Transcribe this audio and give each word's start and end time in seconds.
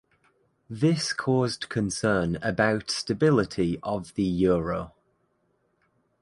This 0.67 1.13
caused 1.13 1.69
concerned 1.69 2.39
about 2.41 2.89
stability 2.89 3.79
of 3.83 4.15
the 4.15 4.23
Euro. 4.23 4.93